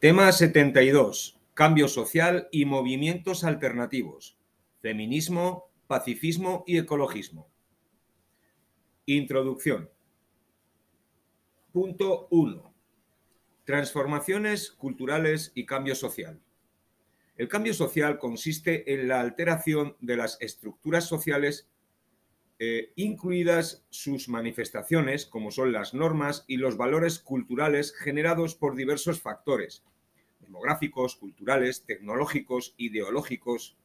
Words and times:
Tema 0.00 0.32
72. 0.32 1.38
Cambio 1.52 1.86
social 1.86 2.48
y 2.50 2.64
movimientos 2.64 3.44
alternativos. 3.44 4.38
Feminismo, 4.80 5.70
pacifismo 5.88 6.64
y 6.66 6.78
ecologismo. 6.78 7.50
Introducción. 9.04 9.90
Punto 11.70 12.28
1. 12.30 12.74
Transformaciones 13.64 14.70
culturales 14.70 15.52
y 15.54 15.66
cambio 15.66 15.94
social. 15.94 16.40
El 17.36 17.48
cambio 17.48 17.74
social 17.74 18.18
consiste 18.18 18.94
en 18.94 19.06
la 19.06 19.20
alteración 19.20 19.98
de 20.00 20.16
las 20.16 20.38
estructuras 20.40 21.04
sociales, 21.04 21.68
eh, 22.62 22.92
incluidas 22.96 23.86
sus 23.88 24.28
manifestaciones, 24.28 25.24
como 25.24 25.50
son 25.50 25.72
las 25.72 25.94
normas 25.94 26.44
y 26.46 26.58
los 26.58 26.76
valores 26.76 27.18
culturales 27.18 27.94
generados 27.96 28.54
por 28.54 28.76
diversos 28.76 29.22
factores, 29.22 29.82
demográficos, 30.40 31.16
culturales, 31.16 31.86
tecnológicos, 31.86 32.74
ideológicos, 32.76 33.78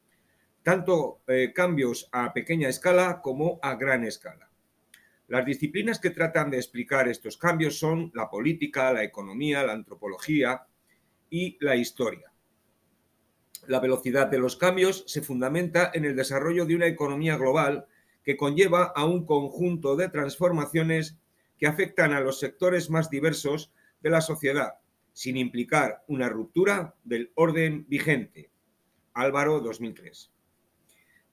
tanto 0.62 1.22
eh, 1.26 1.54
cambios 1.54 2.10
a 2.12 2.34
pequeña 2.34 2.68
escala 2.68 3.22
como 3.22 3.58
a 3.62 3.76
gran 3.76 4.04
escala. 4.04 4.50
Las 5.26 5.46
disciplinas 5.46 5.98
que 5.98 6.10
tratan 6.10 6.50
de 6.50 6.58
explicar 6.58 7.08
estos 7.08 7.38
cambios 7.38 7.78
son 7.78 8.12
la 8.14 8.28
política, 8.28 8.92
la 8.92 9.04
economía, 9.04 9.64
la 9.64 9.72
antropología 9.72 10.66
y 11.30 11.56
la 11.64 11.76
historia. 11.76 12.30
La 13.68 13.80
velocidad 13.80 14.26
de 14.26 14.38
los 14.38 14.56
cambios 14.56 15.04
se 15.06 15.22
fundamenta 15.22 15.92
en 15.94 16.04
el 16.04 16.14
desarrollo 16.14 16.66
de 16.66 16.76
una 16.76 16.88
economía 16.88 17.38
global 17.38 17.86
que 18.26 18.36
conlleva 18.36 18.92
a 18.94 19.06
un 19.06 19.24
conjunto 19.24 19.96
de 19.96 20.10
transformaciones 20.10 21.16
que 21.56 21.66
afectan 21.66 22.12
a 22.12 22.20
los 22.20 22.38
sectores 22.38 22.90
más 22.90 23.08
diversos 23.08 23.72
de 24.02 24.10
la 24.10 24.20
sociedad, 24.20 24.74
sin 25.14 25.38
implicar 25.38 26.04
una 26.06 26.28
ruptura 26.28 26.94
del 27.04 27.32
orden 27.34 27.86
vigente. 27.88 28.50
Álvaro 29.14 29.60
2003 29.60 30.36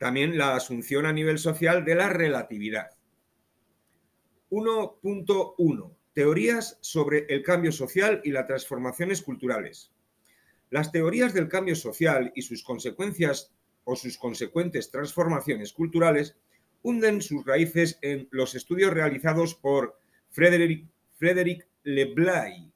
también 0.04 0.38
la 0.38 0.58
asunción 0.58 1.06
a 1.06 1.14
nivel 1.14 1.40
social 1.40 1.86
de 1.86 1.96
la 1.96 2.10
relatividad. 2.10 2.90
1.1. 4.50 5.96
Teorías 6.12 6.78
sobre 6.82 7.26
el 7.30 7.42
cambio 7.42 7.72
social 7.72 8.20
y 8.26 8.32
las 8.32 8.46
transformaciones 8.46 9.22
culturales. 9.22 9.94
Las 10.72 10.92
teorías 10.92 11.34
del 11.34 11.48
cambio 11.48 11.78
social 11.78 12.34
y 12.36 12.42
sus 12.42 12.66
consecuencias 12.66 13.54
o 13.86 13.96
sus 13.96 14.18
consecuentes 14.18 14.92
transformaciones 14.92 15.72
culturales 15.72 16.36
hunden 16.84 17.22
sus 17.22 17.46
raíces 17.46 17.98
en 18.02 18.30
los 18.32 18.56
estudios 18.56 18.94
realizados 18.94 19.56
por 19.56 20.00
Frédéric, 20.30 20.86
Frédéric 21.16 21.68
Leblay, 21.84 22.72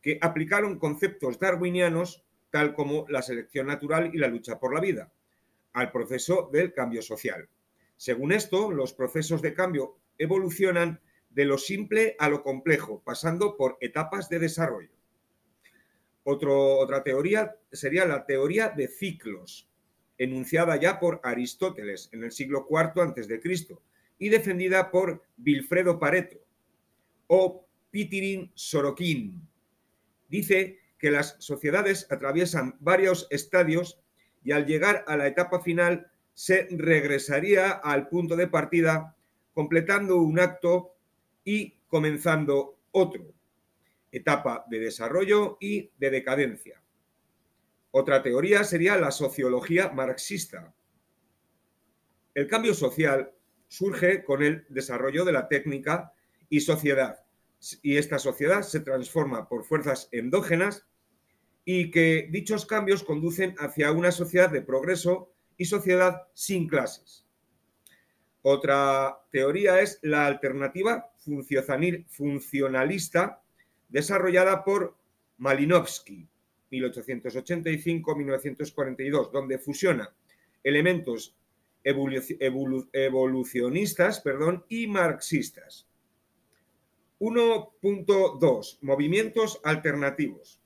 que 0.00 0.18
aplicaron 0.20 0.78
conceptos 0.78 1.38
darwinianos 1.38 2.23
tal 2.54 2.72
como 2.72 3.04
la 3.08 3.20
selección 3.20 3.66
natural 3.66 4.12
y 4.14 4.18
la 4.18 4.28
lucha 4.28 4.60
por 4.60 4.72
la 4.72 4.80
vida 4.80 5.12
al 5.72 5.90
proceso 5.90 6.50
del 6.52 6.72
cambio 6.72 7.02
social. 7.02 7.48
Según 7.96 8.30
esto, 8.30 8.70
los 8.70 8.94
procesos 8.94 9.42
de 9.42 9.54
cambio 9.54 9.98
evolucionan 10.18 11.00
de 11.30 11.46
lo 11.46 11.58
simple 11.58 12.14
a 12.16 12.28
lo 12.28 12.44
complejo, 12.44 13.02
pasando 13.04 13.56
por 13.56 13.76
etapas 13.80 14.28
de 14.28 14.38
desarrollo. 14.38 14.92
otra 16.22 17.02
teoría 17.02 17.56
sería 17.72 18.06
la 18.06 18.24
teoría 18.24 18.68
de 18.68 18.86
ciclos, 18.86 19.68
enunciada 20.16 20.76
ya 20.76 21.00
por 21.00 21.20
Aristóteles 21.24 22.08
en 22.12 22.22
el 22.22 22.30
siglo 22.30 22.68
IV 22.70 23.02
a.C. 23.02 23.40
y 24.20 24.28
defendida 24.28 24.92
por 24.92 25.24
Vilfredo 25.36 25.98
Pareto 25.98 26.38
o 27.26 27.66
Pitirin 27.90 28.52
Sorokin. 28.54 29.42
Dice 30.28 30.83
que 30.98 31.10
las 31.10 31.36
sociedades 31.38 32.06
atraviesan 32.10 32.76
varios 32.80 33.26
estadios 33.30 34.00
y 34.42 34.52
al 34.52 34.66
llegar 34.66 35.04
a 35.06 35.16
la 35.16 35.26
etapa 35.26 35.60
final 35.60 36.10
se 36.34 36.68
regresaría 36.70 37.70
al 37.70 38.08
punto 38.08 38.36
de 38.36 38.48
partida 38.48 39.16
completando 39.52 40.16
un 40.16 40.40
acto 40.40 40.96
y 41.44 41.78
comenzando 41.86 42.78
otro, 42.90 43.32
etapa 44.10 44.64
de 44.68 44.80
desarrollo 44.80 45.56
y 45.60 45.90
de 45.98 46.10
decadencia. 46.10 46.82
Otra 47.92 48.22
teoría 48.22 48.64
sería 48.64 48.96
la 48.96 49.12
sociología 49.12 49.90
marxista. 49.90 50.74
El 52.34 52.48
cambio 52.48 52.74
social 52.74 53.32
surge 53.68 54.24
con 54.24 54.42
el 54.42 54.66
desarrollo 54.68 55.24
de 55.24 55.32
la 55.32 55.46
técnica 55.46 56.12
y 56.48 56.60
sociedad, 56.60 57.23
y 57.82 57.96
esta 57.96 58.18
sociedad 58.18 58.62
se 58.62 58.80
transforma 58.80 59.48
por 59.48 59.64
fuerzas 59.64 60.08
endógenas 60.12 60.86
y 61.64 61.90
que 61.90 62.28
dichos 62.30 62.66
cambios 62.66 63.02
conducen 63.02 63.54
hacia 63.58 63.90
una 63.92 64.12
sociedad 64.12 64.50
de 64.50 64.60
progreso 64.62 65.32
y 65.56 65.64
sociedad 65.64 66.24
sin 66.34 66.68
clases. 66.68 67.26
Otra 68.42 69.18
teoría 69.30 69.80
es 69.80 69.98
la 70.02 70.26
alternativa 70.26 71.10
funcionalista 72.08 73.40
desarrollada 73.88 74.62
por 74.64 74.98
Malinowski, 75.38 76.28
1885-1942, 76.70 79.30
donde 79.30 79.58
fusiona 79.58 80.14
elementos 80.62 81.34
evolucionistas 81.84 84.20
perdón, 84.20 84.66
y 84.68 84.88
marxistas. 84.88 85.86
1.2. 87.18 88.78
Movimientos 88.82 89.60
alternativos 89.64 90.60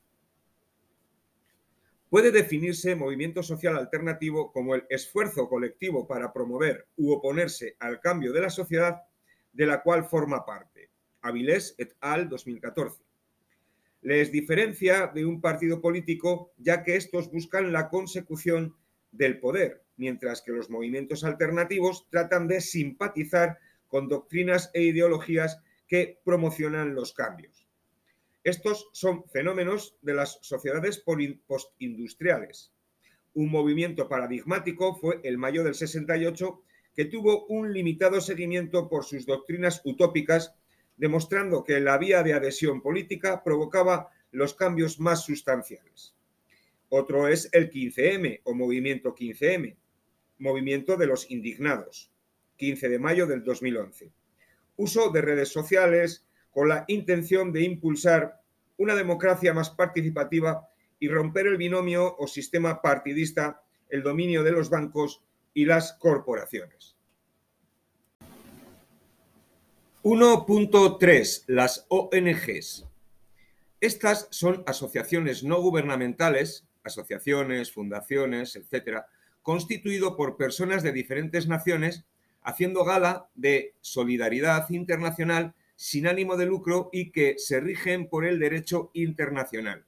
puede 2.11 2.31
definirse 2.33 2.95
movimiento 2.95 3.43
social 3.43 3.77
alternativo 3.77 4.53
como 4.53 4.75
el 4.75 4.85
esfuerzo 4.89 5.49
colectivo 5.49 6.07
para 6.07 6.33
promover 6.33 6.87
u 6.97 7.13
oponerse 7.13 7.77
al 7.81 8.01
cambio 8.01 8.33
de 8.33 8.41
la 8.41 8.51
sociedad 8.51 9.03
de 9.53 9.67
la 9.67 9.83
cual 9.83 10.05
forma 10.05 10.45
parte. 10.45 10.91
Avilés 11.21 11.75
et 11.79 11.95
al. 12.01 12.29
2014. 12.29 13.03
Les 14.03 14.31
diferencia 14.31 15.09
de 15.09 15.27
un 15.27 15.41
partido 15.41 15.81
político 15.81 16.53
ya 16.57 16.83
que 16.83 16.97
estos 16.97 17.31
buscan 17.31 17.73
la 17.73 17.89
consecución 17.89 18.77
del 19.11 19.41
poder, 19.41 19.83
mientras 19.97 20.41
que 20.43 20.53
los 20.53 20.71
movimientos 20.71 21.25
alternativos 21.25 22.09
tratan 22.09 22.47
de 22.47 22.61
simpatizar 22.61 23.59
con 23.89 24.09
doctrinas 24.09 24.71
e 24.75 24.83
ideologías 24.83 25.61
que 25.89 26.21
promocionan 26.25 26.95
los 26.95 27.13
cambios. 27.13 27.67
Estos 28.45 28.89
son 28.93 29.25
fenómenos 29.29 29.97
de 30.03 30.15
las 30.15 30.39
sociedades 30.43 31.03
postindustriales. 31.47 32.73
Un 33.35 33.51
movimiento 33.51 34.09
paradigmático 34.09 34.95
fue 34.95 35.21
el 35.25 35.39
Mayo 35.39 35.65
del 35.65 35.75
68, 35.75 36.63
que 36.95 37.05
tuvo 37.05 37.47
un 37.47 37.73
limitado 37.73 38.21
seguimiento 38.21 38.89
por 38.89 39.05
sus 39.05 39.27
doctrinas 39.27 39.81
utópicas, 39.85 40.55
demostrando 40.97 41.65
que 41.65 41.81
la 41.81 41.99
vía 41.99 42.23
de 42.23 42.35
adhesión 42.35 42.81
política 42.81 43.43
provocaba 43.43 44.11
los 44.31 44.55
cambios 44.55 44.99
más 45.01 45.25
sustanciales. 45.25 46.15
Otro 46.89 47.29
es 47.29 47.49
el 47.53 47.71
15M 47.71 48.41
o 48.45 48.55
movimiento 48.55 49.15
15M, 49.15 49.77
movimiento 50.39 50.97
de 50.97 51.07
los 51.07 51.31
indignados, 51.31 52.11
15 52.57 52.89
de 52.89 52.99
mayo 52.99 53.27
del 53.27 53.45
2011. 53.45 54.11
Uso 54.79 55.11
de 55.11 55.21
redes 55.21 55.53
sociales, 55.53 56.25
con 56.51 56.69
la 56.69 56.85
intención 56.89 57.53
de 57.53 57.63
impulsar 57.63 58.41
una 58.79 58.95
democracia 58.95 59.53
más 59.53 59.71
participativa 59.71 60.69
y 60.99 61.09
romper 61.09 61.47
el 61.47 61.57
binomio 61.57 62.17
o 62.19 62.27
sistema 62.27 62.81
partidista, 62.81 63.63
el 63.91 64.03
dominio 64.03 64.43
de 64.43 64.53
los 64.53 64.71
bancos 64.71 65.23
y 65.53 65.65
las 65.65 65.93
corporaciones. 65.95 66.97
1.3. 70.05 71.45
Las 71.49 71.85
ONGs. 71.89 72.87
Estas 73.81 74.29
son 74.31 74.63
asociaciones 74.67 75.45
no 75.45 75.61
gubernamentales, 75.61 76.67
asociaciones, 76.83 77.73
fundaciones, 77.73 78.57
etcétera, 78.57 79.07
constituido 79.43 80.17
por 80.17 80.37
personas 80.37 80.83
de 80.83 80.93
diferentes 80.93 81.47
naciones 81.49 82.05
haciendo 82.49 82.83
gala 82.83 83.29
de 83.35 83.75
solidaridad 83.83 84.71
internacional 84.71 85.55
sin 85.77 86.07
ánimo 86.07 86.35
de 86.39 86.47
lucro 86.47 86.89
y 86.95 87.11
que 87.13 87.35
se 87.37 87.61
rigen 87.61 88.09
por 88.09 88.25
el 88.25 88.39
derecho 88.39 88.91
internacional. 88.95 89.85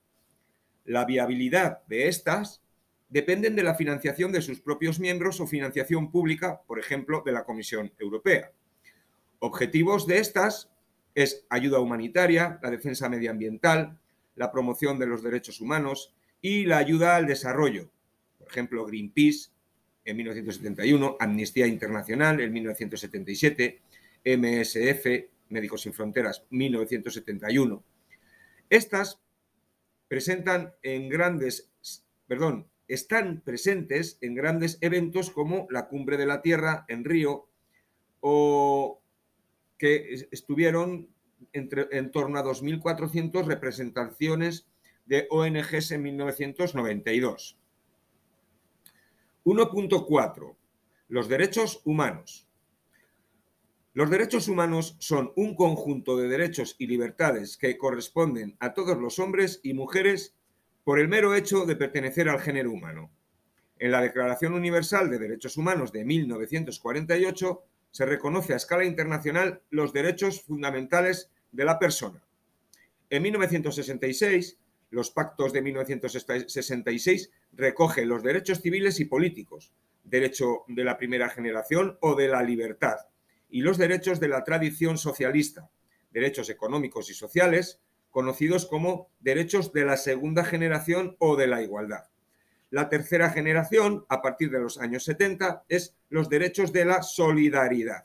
La 0.84 1.06
viabilidad 1.06 1.86
de 1.86 2.08
estas 2.08 2.62
dependen 3.08 3.56
de 3.56 3.62
la 3.62 3.76
financiación 3.76 4.30
de 4.30 4.42
sus 4.42 4.60
propios 4.60 5.00
miembros 5.00 5.40
o 5.40 5.46
financiación 5.46 6.10
pública, 6.10 6.60
por 6.66 6.78
ejemplo, 6.78 7.22
de 7.24 7.32
la 7.32 7.44
Comisión 7.44 7.94
Europea. 7.98 8.52
Objetivos 9.38 10.06
de 10.06 10.18
estas 10.18 10.70
es 11.14 11.46
ayuda 11.48 11.80
humanitaria, 11.80 12.60
la 12.62 12.70
defensa 12.70 13.08
medioambiental, 13.08 13.98
la 14.36 14.52
promoción 14.52 14.98
de 14.98 15.06
los 15.06 15.22
derechos 15.22 15.62
humanos 15.62 16.14
y 16.42 16.66
la 16.66 16.76
ayuda 16.76 17.16
al 17.16 17.26
desarrollo. 17.26 17.90
Por 18.38 18.48
ejemplo, 18.48 18.84
Greenpeace 18.84 19.48
en 20.04 20.16
1971, 20.16 21.16
Amnistía 21.20 21.66
Internacional 21.66 22.40
en 22.40 22.52
1977, 22.52 23.80
MSF, 24.24 25.06
Médicos 25.48 25.82
Sin 25.82 25.92
Fronteras, 25.92 26.44
1971. 26.50 27.84
Estas 28.68 29.20
presentan 30.08 30.74
en 30.82 31.08
grandes, 31.08 31.70
perdón, 32.26 32.68
están 32.88 33.40
presentes 33.42 34.18
en 34.20 34.34
grandes 34.34 34.78
eventos 34.80 35.30
como 35.30 35.68
la 35.70 35.86
Cumbre 35.86 36.16
de 36.16 36.26
la 36.26 36.42
Tierra 36.42 36.84
en 36.88 37.04
Río 37.04 37.48
o 38.20 39.00
que 39.78 40.26
estuvieron 40.30 41.08
entre, 41.52 41.86
en 41.92 42.10
torno 42.10 42.38
a 42.38 42.44
2.400 42.44 43.46
representaciones 43.46 44.66
de 45.06 45.26
ONGs 45.30 45.92
en 45.92 46.02
1992. 46.02 47.59
1.4. 49.50 50.54
Los 51.08 51.28
derechos 51.28 51.82
humanos. 51.84 52.46
Los 53.94 54.08
derechos 54.08 54.46
humanos 54.46 54.94
son 55.00 55.32
un 55.34 55.56
conjunto 55.56 56.16
de 56.16 56.28
derechos 56.28 56.76
y 56.78 56.86
libertades 56.86 57.56
que 57.56 57.76
corresponden 57.76 58.56
a 58.60 58.74
todos 58.74 58.96
los 58.96 59.18
hombres 59.18 59.58
y 59.64 59.74
mujeres 59.74 60.36
por 60.84 61.00
el 61.00 61.08
mero 61.08 61.34
hecho 61.34 61.66
de 61.66 61.74
pertenecer 61.74 62.28
al 62.28 62.38
género 62.38 62.70
humano. 62.70 63.10
En 63.80 63.90
la 63.90 64.00
Declaración 64.00 64.54
Universal 64.54 65.10
de 65.10 65.18
Derechos 65.18 65.56
Humanos 65.56 65.90
de 65.90 66.04
1948 66.04 67.64
se 67.90 68.06
reconoce 68.06 68.52
a 68.52 68.56
escala 68.56 68.84
internacional 68.84 69.62
los 69.70 69.92
derechos 69.92 70.42
fundamentales 70.42 71.32
de 71.50 71.64
la 71.64 71.80
persona. 71.80 72.22
En 73.08 73.22
1966, 73.22 74.60
los 74.90 75.10
pactos 75.10 75.52
de 75.52 75.62
1966 75.62 77.32
recogen 77.52 78.08
los 78.08 78.22
derechos 78.22 78.60
civiles 78.60 79.00
y 79.00 79.04
políticos, 79.04 79.72
derecho 80.04 80.64
de 80.68 80.84
la 80.84 80.96
primera 80.96 81.28
generación 81.28 81.98
o 82.00 82.14
de 82.14 82.28
la 82.28 82.42
libertad, 82.42 82.96
y 83.48 83.62
los 83.62 83.78
derechos 83.78 84.20
de 84.20 84.28
la 84.28 84.44
tradición 84.44 84.98
socialista, 84.98 85.70
derechos 86.10 86.50
económicos 86.50 87.10
y 87.10 87.14
sociales, 87.14 87.80
conocidos 88.10 88.66
como 88.66 89.10
derechos 89.20 89.72
de 89.72 89.84
la 89.84 89.96
segunda 89.96 90.44
generación 90.44 91.16
o 91.18 91.36
de 91.36 91.46
la 91.46 91.62
igualdad. 91.62 92.10
La 92.70 92.88
tercera 92.88 93.30
generación, 93.30 94.04
a 94.08 94.22
partir 94.22 94.50
de 94.50 94.60
los 94.60 94.78
años 94.78 95.04
70, 95.04 95.64
es 95.68 95.96
los 96.08 96.28
derechos 96.28 96.72
de 96.72 96.84
la 96.84 97.02
solidaridad. 97.02 98.04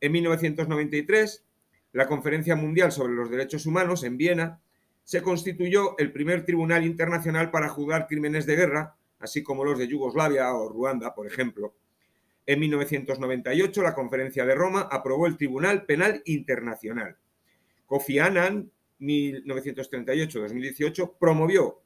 En 0.00 0.12
1993, 0.12 1.44
la 1.92 2.06
Conferencia 2.06 2.56
Mundial 2.56 2.92
sobre 2.92 3.14
los 3.14 3.30
Derechos 3.30 3.64
Humanos 3.66 4.04
en 4.04 4.18
Viena 4.18 4.60
se 5.04 5.22
constituyó 5.22 5.96
el 5.98 6.12
primer 6.12 6.44
tribunal 6.44 6.84
internacional 6.84 7.50
para 7.50 7.68
juzgar 7.68 8.06
crímenes 8.06 8.46
de 8.46 8.56
guerra, 8.56 8.96
así 9.20 9.42
como 9.42 9.64
los 9.64 9.78
de 9.78 9.86
Yugoslavia 9.86 10.52
o 10.54 10.68
Ruanda, 10.68 11.14
por 11.14 11.26
ejemplo. 11.26 11.74
En 12.46 12.60
1998, 12.60 13.82
la 13.82 13.94
Conferencia 13.94 14.44
de 14.44 14.54
Roma 14.54 14.88
aprobó 14.90 15.26
el 15.26 15.36
Tribunal 15.36 15.84
Penal 15.84 16.22
Internacional. 16.24 17.16
Kofi 17.86 18.18
Annan, 18.18 18.70
1938-2018, 19.00 21.16
promovió 21.18 21.80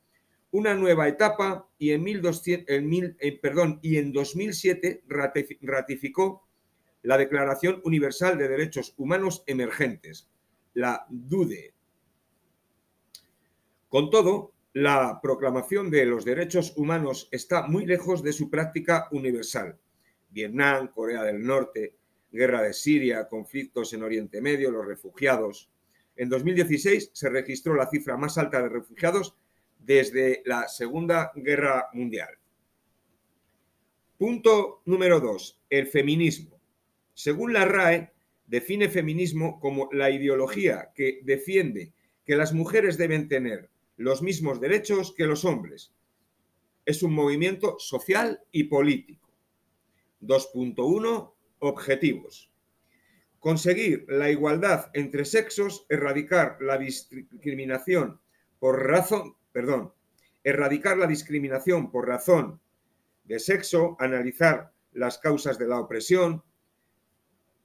una 0.51 0.75
nueva 0.75 1.09
etapa 1.09 1.69
y 1.79 1.93
en, 1.93 2.03
1200, 2.03 2.67
eh, 3.19 3.39
perdón, 3.41 3.79
y 3.83 3.99
en 3.99 4.13
2007 4.13 5.05
ratificó 5.61 6.49
la 7.03 7.19
Declaración 7.19 7.81
Universal 7.85 8.39
de 8.39 8.49
Derechos 8.49 8.95
Humanos 8.97 9.45
Emergentes, 9.47 10.29
la 10.75 11.07
DUDE. 11.09 11.75
Con 13.89 14.11
todo, 14.11 14.53
la 14.75 15.19
proclamación 15.23 15.91
de 15.91 16.05
los 16.05 16.25
derechos 16.25 16.75
humanos 16.77 17.29
está 17.33 17.67
muy 17.67 17.87
lejos 17.87 18.23
de 18.23 18.35
su 18.35 18.51
práctica 18.51 19.09
universal. 19.13 19.79
Vietnam, 20.29 20.89
Corea 20.89 21.23
del 21.23 21.43
Norte, 21.43 21.95
guerra 22.31 22.63
de 22.63 22.75
Siria, 22.75 23.29
conflictos 23.29 23.95
en 23.95 24.03
Oriente 24.03 24.43
Medio, 24.43 24.71
los 24.71 24.87
refugiados. 24.87 25.71
En 26.17 26.29
2016 26.29 27.11
se 27.15 27.31
registró 27.31 27.75
la 27.75 27.89
cifra 27.89 28.19
más 28.19 28.37
alta 28.37 28.61
de 28.61 28.69
refugiados 28.69 29.35
desde 29.79 30.43
la 30.45 30.69
Segunda 30.69 31.33
Guerra 31.35 31.89
Mundial. 31.95 32.29
Punto 34.19 34.83
número 34.85 35.21
dos, 35.21 35.63
el 35.71 35.87
feminismo. 35.87 36.61
Según 37.15 37.55
la 37.55 37.65
RAE, 37.65 38.13
define 38.47 38.91
feminismo 38.91 39.59
como 39.61 39.89
la 39.93 40.11
ideología 40.11 40.91
que 40.95 41.21
defiende 41.23 41.93
que 42.27 42.37
las 42.37 42.53
mujeres 42.53 42.99
deben 42.99 43.29
tener 43.29 43.71
los 43.99 44.23
mismos 44.23 44.61
derechos 44.61 45.13
que 45.13 45.27
los 45.27 45.45
hombres. 45.45 45.93
Es 46.87 47.03
un 47.03 47.13
movimiento 47.13 47.79
social 47.79 48.41
y 48.51 48.65
político. 48.65 49.29
2.1. 50.23 51.35
Objetivos. 51.59 52.51
Conseguir 53.41 54.07
la 54.09 54.31
igualdad 54.31 54.91
entre 54.95 55.25
sexos, 55.25 55.85
erradicar 55.89 56.59
la 56.61 56.79
discriminación 56.79 58.21
por 58.61 58.87
razón, 58.87 59.37
perdón, 59.53 59.93
erradicar 60.45 60.97
la 60.97 61.07
discriminación 61.07 61.91
por 61.91 62.07
razón 62.07 62.61
de 63.25 63.39
sexo, 63.41 63.97
analizar 63.99 64.73
las 64.93 65.19
causas 65.19 65.59
de 65.59 65.67
la 65.67 65.81
opresión, 65.81 66.43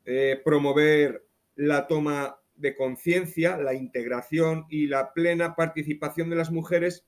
eh, 0.06 0.42
promover 0.44 1.26
la 1.56 1.88
toma 1.88 2.43
de 2.56 2.76
conciencia, 2.76 3.58
la 3.58 3.74
integración 3.74 4.66
y 4.70 4.88
la 4.88 5.14
plena 5.14 5.56
participación 5.56 6.30
de 6.30 6.36
las 6.36 6.52
mujeres 6.52 7.06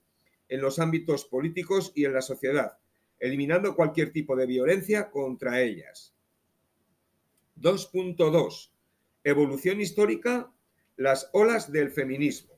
en 0.50 0.62
los 0.62 0.80
ámbitos 0.80 1.26
políticos 1.26 1.92
y 1.96 2.06
en 2.06 2.14
la 2.14 2.22
sociedad, 2.22 2.78
eliminando 3.20 3.76
cualquier 3.76 4.12
tipo 4.12 4.36
de 4.36 4.46
violencia 4.46 5.10
contra 5.10 5.62
ellas. 5.62 6.16
2.2. 7.60 8.72
Evolución 9.24 9.82
histórica, 9.82 10.52
las 10.98 11.30
olas 11.34 11.72
del 11.72 11.92
feminismo. 11.92 12.56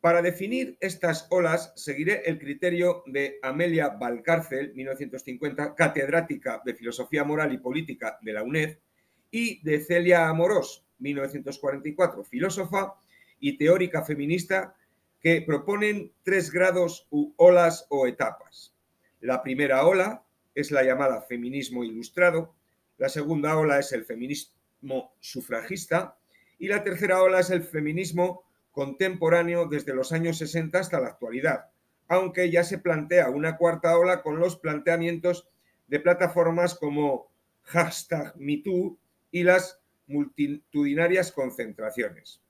Para 0.00 0.22
definir 0.22 0.78
estas 0.80 1.26
olas, 1.30 1.74
seguiré 1.76 2.22
el 2.24 2.38
criterio 2.38 3.02
de 3.06 3.38
Amelia 3.42 3.90
Valcárcel, 3.90 4.72
1950, 4.74 5.74
catedrática 5.74 6.62
de 6.64 6.74
Filosofía 6.74 7.22
Moral 7.22 7.52
y 7.52 7.58
Política 7.58 8.18
de 8.22 8.32
la 8.32 8.42
UNED, 8.42 8.78
y 9.30 9.62
de 9.62 9.80
Celia 9.80 10.28
Amorós, 10.28 10.86
1944, 11.00 12.24
filósofa 12.24 12.94
y 13.40 13.56
teórica 13.56 14.04
feminista 14.04 14.74
que 15.20 15.42
proponen 15.42 16.12
tres 16.22 16.50
grados 16.50 17.06
u 17.10 17.32
olas 17.36 17.86
o 17.90 18.06
etapas. 18.06 18.74
La 19.20 19.42
primera 19.42 19.84
ola 19.84 20.24
es 20.54 20.70
la 20.70 20.82
llamada 20.82 21.22
feminismo 21.22 21.84
ilustrado, 21.84 22.54
la 22.98 23.08
segunda 23.08 23.56
ola 23.56 23.78
es 23.78 23.92
el 23.92 24.04
feminismo 24.04 25.14
sufragista 25.20 26.16
y 26.58 26.68
la 26.68 26.82
tercera 26.84 27.22
ola 27.22 27.40
es 27.40 27.50
el 27.50 27.62
feminismo 27.62 28.44
contemporáneo 28.72 29.66
desde 29.66 29.94
los 29.94 30.12
años 30.12 30.38
60 30.38 30.78
hasta 30.78 31.00
la 31.00 31.08
actualidad, 31.08 31.70
aunque 32.08 32.50
ya 32.50 32.64
se 32.64 32.78
plantea 32.78 33.30
una 33.30 33.56
cuarta 33.56 33.96
ola 33.98 34.22
con 34.22 34.38
los 34.38 34.56
planteamientos 34.56 35.48
de 35.88 36.00
plataformas 36.00 36.74
como 36.74 37.30
hashtag 37.62 38.34
MeToo 38.36 38.96
y 39.30 39.42
las 39.42 39.79
multitudinarias 40.10 41.32
concentraciones. 41.32 42.42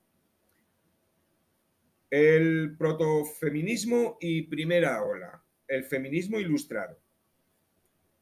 El 2.11 2.76
protofeminismo 2.76 4.19
y 4.21 4.43
primera 4.43 5.00
ola, 5.05 5.45
el 5.69 5.85
feminismo 5.85 6.40
ilustrado. 6.40 6.99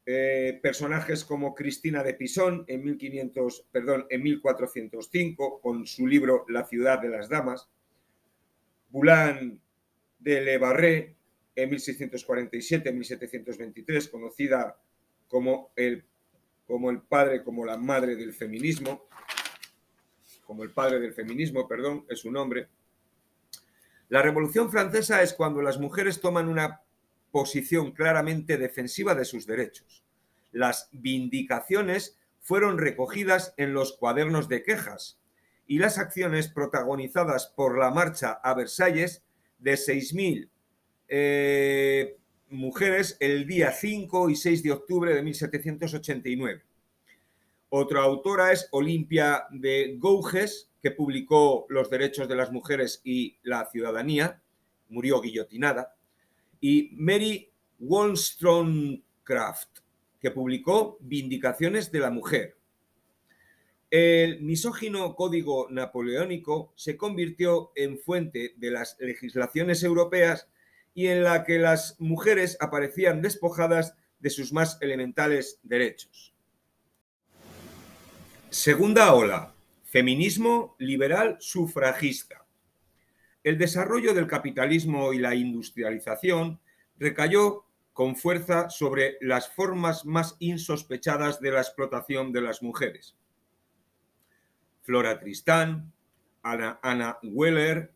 Eh, 0.05 0.59
personajes 0.61 1.23
como 1.23 1.55
Cristina 1.55 2.03
de 2.03 2.15
Pisón 2.15 2.65
en 2.67 2.83
1500, 2.83 3.67
perdón, 3.71 4.05
en 4.09 4.23
1405 4.23 5.61
con 5.61 5.85
su 5.85 6.05
libro 6.07 6.45
La 6.49 6.65
ciudad 6.65 6.99
de 6.99 7.07
las 7.09 7.29
damas, 7.29 7.69
Boulin 8.89 9.61
de 10.17 10.41
Le 10.41 10.57
Barré 10.57 11.15
en 11.55 11.69
1647-1723, 11.71 14.09
conocida 14.09 14.81
como 15.27 15.71
el, 15.75 16.05
como 16.69 16.91
el 16.91 17.01
padre, 17.01 17.43
como 17.43 17.65
la 17.65 17.77
madre 17.77 18.15
del 18.15 18.31
feminismo, 18.31 19.07
como 20.45 20.63
el 20.63 20.69
padre 20.69 20.99
del 20.99 21.15
feminismo, 21.15 21.67
perdón, 21.67 22.05
es 22.07 22.19
su 22.19 22.31
nombre. 22.31 22.67
La 24.09 24.21
Revolución 24.21 24.69
Francesa 24.69 25.23
es 25.23 25.33
cuando 25.33 25.63
las 25.63 25.79
mujeres 25.79 26.21
toman 26.21 26.47
una 26.47 26.83
posición 27.31 27.91
claramente 27.91 28.57
defensiva 28.57 29.15
de 29.15 29.25
sus 29.25 29.47
derechos. 29.47 30.03
Las 30.51 30.89
vindicaciones 30.91 32.19
fueron 32.39 32.77
recogidas 32.77 33.55
en 33.57 33.73
los 33.73 33.97
cuadernos 33.97 34.47
de 34.47 34.61
quejas, 34.61 35.19
y 35.65 35.79
las 35.79 35.97
acciones 35.97 36.49
protagonizadas 36.49 37.47
por 37.47 37.79
la 37.79 37.89
marcha 37.89 38.33
a 38.43 38.53
Versalles 38.53 39.23
de 39.57 39.73
6.000 39.73 40.49
eh, 41.07 42.18
mujeres 42.49 43.17
el 43.19 43.45
día 43.45 43.71
5 43.71 44.29
y 44.29 44.35
6 44.35 44.63
de 44.63 44.71
octubre 44.71 45.13
de 45.13 45.21
1789. 45.21 46.63
Otra 47.69 48.01
autora 48.01 48.51
es 48.51 48.67
Olimpia 48.71 49.45
de 49.51 49.95
Gouges, 49.97 50.71
que 50.81 50.91
publicó 50.91 51.65
Los 51.69 51.89
derechos 51.89 52.27
de 52.27 52.35
las 52.35 52.51
mujeres 52.51 53.01
y 53.03 53.37
la 53.43 53.69
ciudadanía, 53.69 54.41
murió 54.89 55.21
guillotinada, 55.21 55.95
y 56.59 56.89
Mary 56.93 57.51
Wollstonecraft, 57.79 59.79
que 60.19 60.31
publicó 60.31 60.97
Vindicaciones 61.01 61.91
de 61.91 61.99
la 61.99 62.09
mujer. 62.09 62.57
El 63.91 64.41
misógino 64.41 65.15
código 65.15 65.67
napoleónico 65.69 66.73
se 66.75 66.97
convirtió 66.97 67.71
en 67.75 67.97
fuente 67.97 68.53
de 68.57 68.71
las 68.71 68.97
legislaciones 68.99 69.83
europeas 69.83 70.47
y 70.93 71.07
en 71.07 71.23
la 71.23 71.43
que 71.43 71.59
las 71.59 71.95
mujeres 71.99 72.57
aparecían 72.59 73.21
despojadas 73.21 73.95
de 74.19 74.29
sus 74.29 74.51
más 74.51 74.77
elementales 74.81 75.59
derechos. 75.63 76.33
Segunda 78.49 79.13
ola, 79.13 79.53
feminismo 79.83 80.75
liberal 80.79 81.37
sufragista. 81.39 82.45
El 83.43 83.57
desarrollo 83.57 84.13
del 84.13 84.27
capitalismo 84.27 85.13
y 85.13 85.19
la 85.19 85.35
industrialización 85.35 86.59
recayó 86.97 87.65
con 87.93 88.15
fuerza 88.15 88.69
sobre 88.69 89.17
las 89.21 89.49
formas 89.49 90.05
más 90.05 90.35
insospechadas 90.39 91.39
de 91.39 91.51
la 91.51 91.59
explotación 91.59 92.31
de 92.31 92.41
las 92.41 92.61
mujeres. 92.61 93.15
Flora 94.81 95.19
Tristán, 95.19 95.91
Anna, 96.41 97.19
Weller, 97.23 97.93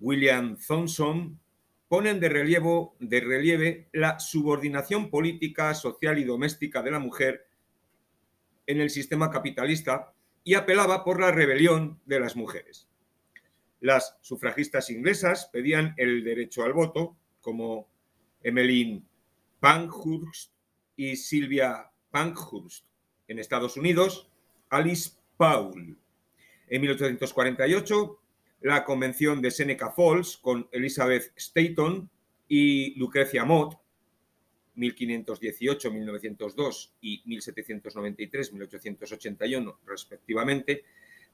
William 0.00 0.56
Thompson 0.56 1.38
ponen 1.92 2.20
de, 2.20 2.30
de 2.30 3.20
relieve 3.20 3.88
la 3.92 4.18
subordinación 4.18 5.10
política, 5.10 5.74
social 5.74 6.18
y 6.18 6.24
doméstica 6.24 6.82
de 6.82 6.90
la 6.90 6.98
mujer 6.98 7.46
en 8.66 8.80
el 8.80 8.88
sistema 8.88 9.30
capitalista 9.30 10.14
y 10.42 10.54
apelaba 10.54 11.04
por 11.04 11.20
la 11.20 11.32
rebelión 11.32 12.00
de 12.06 12.18
las 12.18 12.34
mujeres. 12.34 12.88
Las 13.80 14.16
sufragistas 14.22 14.88
inglesas 14.88 15.50
pedían 15.52 15.92
el 15.98 16.24
derecho 16.24 16.62
al 16.62 16.72
voto, 16.72 17.18
como 17.42 17.90
Emmeline 18.42 19.06
Pankhurst 19.60 20.50
y 20.96 21.16
Sylvia 21.16 21.90
Pankhurst. 22.10 22.86
En 23.28 23.38
Estados 23.38 23.76
Unidos, 23.76 24.30
Alice 24.70 25.10
Paul. 25.36 25.98
En 26.68 26.80
1848, 26.80 28.21
la 28.62 28.84
Convención 28.84 29.42
de 29.42 29.50
Seneca 29.50 29.90
Falls 29.90 30.36
con 30.36 30.68
Elizabeth 30.72 31.32
Staton 31.36 32.08
y 32.48 32.94
Lucrecia 32.98 33.44
Mott, 33.44 33.78
1518-1902 34.76 36.92
y 37.00 37.22
1793-1881 37.24 39.76
respectivamente, 39.84 40.84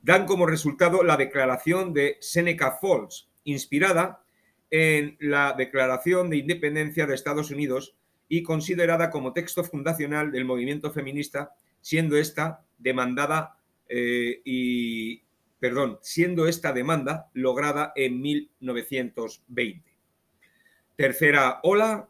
dan 0.02 0.26
como 0.26 0.46
resultado 0.46 1.02
la 1.02 1.16
Declaración 1.16 1.92
de 1.92 2.18
Seneca 2.20 2.78
Falls, 2.80 3.28
inspirada 3.44 4.22
en 4.70 5.16
la 5.20 5.54
Declaración 5.56 6.30
de 6.30 6.38
Independencia 6.38 7.06
de 7.06 7.14
Estados 7.14 7.50
Unidos 7.50 7.94
y 8.28 8.42
considerada 8.42 9.10
como 9.10 9.32
texto 9.32 9.64
fundacional 9.64 10.30
del 10.30 10.44
movimiento 10.44 10.92
feminista, 10.92 11.54
siendo 11.80 12.16
esta 12.16 12.64
demandada 12.78 13.58
eh, 13.88 14.42
y, 14.44 15.22
perdón, 15.60 15.98
siendo 16.02 16.46
esta 16.46 16.72
demanda 16.72 17.30
lograda 17.34 17.92
en 17.96 18.20
1920. 18.20 19.96
Tercera 20.96 21.60
ola, 21.62 22.08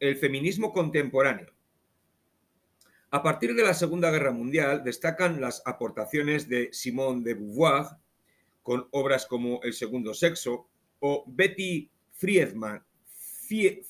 el 0.00 0.16
feminismo 0.16 0.72
contemporáneo. 0.72 1.52
A 3.10 3.22
partir 3.22 3.54
de 3.54 3.62
la 3.64 3.74
Segunda 3.74 4.10
Guerra 4.10 4.32
Mundial 4.32 4.84
destacan 4.84 5.40
las 5.40 5.62
aportaciones 5.64 6.48
de 6.48 6.68
Simone 6.72 7.22
de 7.24 7.34
Beauvoir 7.34 7.86
con 8.62 8.86
obras 8.90 9.24
como 9.24 9.62
El 9.62 9.72
segundo 9.72 10.12
sexo 10.12 10.68
o 11.00 11.24
Betty 11.26 11.90
Friedman, 12.12 12.84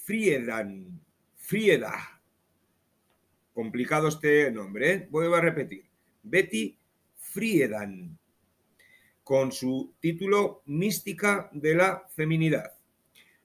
Friedan, 0.05 1.01
Frieda. 1.35 2.23
Complicado 3.53 4.09
este 4.09 4.53
nombre, 4.53 4.93
¿eh? 4.93 5.09
Vuelvo 5.11 5.35
a 5.35 5.41
repetir. 5.41 5.85
Betty 6.23 6.79
Friedan, 7.17 8.18
con 9.29 9.53
su 9.53 9.93
título 10.01 10.63
Mística 10.65 11.51
de 11.53 11.75
la 11.75 12.03
Feminidad. 12.17 12.73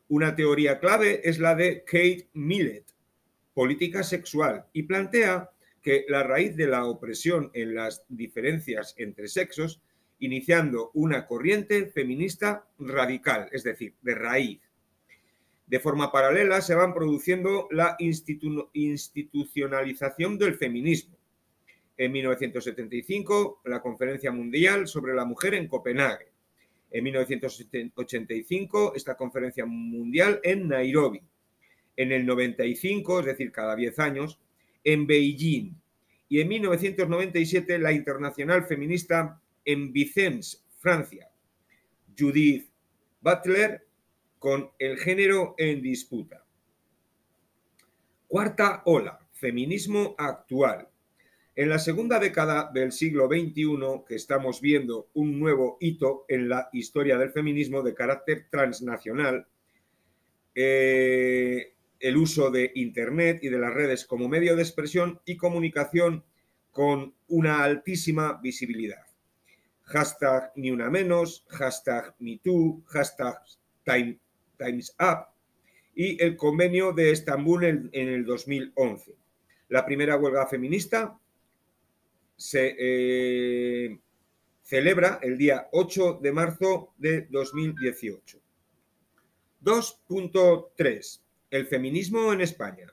Una 0.07 0.33
teoría 0.33 0.79
clave 0.79 1.19
es 1.25 1.39
la 1.39 1.55
de 1.55 1.83
Kate 1.83 2.29
Millett, 2.31 2.85
política 3.53 4.01
sexual, 4.01 4.65
y 4.71 4.83
plantea 4.83 5.49
que 5.81 6.05
la 6.07 6.23
raíz 6.23 6.55
de 6.55 6.67
la 6.67 6.85
opresión 6.85 7.51
en 7.53 7.75
las 7.75 8.05
diferencias 8.07 8.95
entre 8.97 9.27
sexos, 9.27 9.81
iniciando 10.19 10.91
una 10.93 11.27
corriente 11.27 11.87
feminista 11.87 12.65
radical, 12.79 13.49
es 13.51 13.63
decir, 13.63 13.93
de 14.03 14.15
raíz. 14.15 14.61
De 15.67 15.81
forma 15.81 16.13
paralela 16.13 16.61
se 16.61 16.75
van 16.75 16.93
produciendo 16.93 17.67
la 17.71 17.97
institucionalización 17.99 20.37
del 20.37 20.55
feminismo. 20.55 21.17
En 22.03 22.11
1975, 22.11 23.61
la 23.63 23.81
Conferencia 23.81 24.29
Mundial 24.29 24.89
sobre 24.89 25.13
la 25.13 25.23
Mujer 25.23 25.53
en 25.53 25.69
Copenhague. 25.69 26.33
En 26.91 27.01
1985, 27.01 28.93
esta 28.93 29.15
Conferencia 29.15 29.65
Mundial 29.65 30.41
en 30.43 30.67
Nairobi. 30.67 31.21
En 31.95 32.11
el 32.11 32.25
95, 32.25 33.21
es 33.21 33.25
decir, 33.25 33.53
cada 33.53 33.77
10 33.77 33.99
años, 33.99 34.37
en 34.83 35.07
Beijing 35.07 35.75
y 36.27 36.41
en 36.41 36.49
1997 36.49 37.79
la 37.79 37.93
Internacional 37.93 38.65
Feminista 38.65 39.41
en 39.63 39.93
Vicence, 39.93 40.57
Francia. 40.79 41.29
Judith 42.19 42.69
Butler 43.21 43.87
con 44.39 44.71
el 44.77 44.97
género 44.97 45.55
en 45.57 45.81
disputa. 45.81 46.43
Cuarta 48.27 48.81
ola, 48.87 49.25
feminismo 49.31 50.15
actual. 50.17 50.89
En 51.55 51.69
la 51.69 51.77
segunda 51.77 52.17
década 52.17 52.71
del 52.73 52.91
siglo 52.91 53.27
XXI, 53.27 54.05
que 54.07 54.15
estamos 54.15 54.59
viendo 54.59 55.09
un 55.13 55.39
nuevo 55.39 55.77
hito 55.79 56.25
en 56.27 56.49
la 56.49 56.67
historia 56.73 57.15
del 57.17 57.31
feminismo 57.31 57.83
de 57.83 57.93
carácter 57.93 58.47
transnacional, 58.49 59.45
eh, 60.55 61.73
el 61.99 62.17
uso 62.17 62.49
de 62.49 62.71
Internet 62.73 63.39
y 63.43 63.49
de 63.49 63.59
las 63.59 63.71
redes 63.71 64.05
como 64.05 64.27
medio 64.27 64.55
de 64.55 64.63
expresión 64.63 65.21
y 65.25 65.37
comunicación 65.37 66.23
con 66.71 67.13
una 67.27 67.63
altísima 67.63 68.39
visibilidad. 68.41 69.05
Hashtag 69.83 70.53
ni 70.55 70.71
una 70.71 70.89
menos, 70.89 71.45
hashtag 71.49 72.15
MeToo, 72.17 72.81
hashtag 72.87 73.37
Times 73.83 74.95
Up 74.99 75.27
y 75.93 76.21
el 76.21 76.35
convenio 76.35 76.93
de 76.93 77.11
Estambul 77.11 77.63
en, 77.63 77.89
el 77.93 78.25
2011. 78.25 79.15
La 79.69 79.85
primera 79.85 80.17
huelga 80.17 80.47
feminista 80.47 81.19
se 82.35 82.75
eh, 82.77 83.99
celebra 84.63 85.19
el 85.21 85.37
día 85.37 85.67
8 85.71 86.19
de 86.21 86.31
marzo 86.31 86.93
de 86.97 87.27
2018. 87.29 88.39
2.3 89.63 91.23
el 91.53 91.67
feminismo 91.67 92.33
en 92.33 92.41
España. 92.41 92.91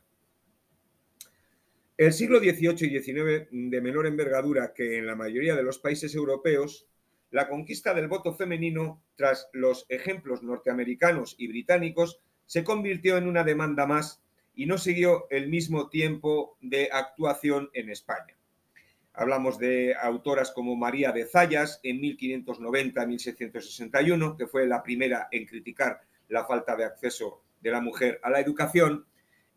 El 1.96 2.12
siglo 2.12 2.40
XVIII 2.40 2.88
y 2.88 3.00
XIX, 3.00 3.48
de 3.50 3.80
menor 3.80 4.06
envergadura 4.06 4.74
que 4.74 4.98
en 4.98 5.06
la 5.06 5.16
mayoría 5.16 5.56
de 5.56 5.62
los 5.62 5.78
países 5.78 6.14
europeos, 6.14 6.86
la 7.30 7.48
conquista 7.48 7.94
del 7.94 8.08
voto 8.08 8.34
femenino, 8.34 9.02
tras 9.16 9.48
los 9.54 9.86
ejemplos 9.88 10.42
norteamericanos 10.42 11.36
y 11.38 11.48
británicos, 11.48 12.20
se 12.44 12.64
convirtió 12.64 13.16
en 13.16 13.28
una 13.28 13.44
demanda 13.44 13.86
más 13.86 14.22
y 14.54 14.66
no 14.66 14.76
siguió 14.76 15.26
el 15.30 15.48
mismo 15.48 15.88
tiempo 15.88 16.58
de 16.60 16.90
actuación 16.92 17.70
en 17.72 17.88
España. 17.88 18.36
Hablamos 19.12 19.58
de 19.58 19.94
autoras 20.00 20.52
como 20.52 20.76
María 20.76 21.10
de 21.12 21.26
Zayas 21.26 21.80
en 21.82 22.00
1590-1661, 22.00 24.36
que 24.36 24.46
fue 24.46 24.66
la 24.66 24.82
primera 24.82 25.28
en 25.30 25.44
criticar 25.46 26.00
la 26.28 26.44
falta 26.44 26.76
de 26.76 26.84
acceso 26.84 27.42
de 27.60 27.70
la 27.70 27.80
mujer 27.80 28.20
a 28.22 28.30
la 28.30 28.40
educación, 28.40 29.06